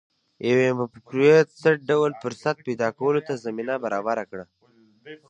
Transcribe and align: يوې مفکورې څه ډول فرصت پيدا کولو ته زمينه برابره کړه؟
يوې 0.49 0.69
مفکورې 0.79 1.35
څه 1.61 1.69
ډول 1.89 2.11
فرصت 2.21 2.55
پيدا 2.67 2.87
کولو 2.97 3.21
ته 3.27 3.33
زمينه 3.45 3.73
برابره 3.83 4.23
کړه؟ 4.29 4.45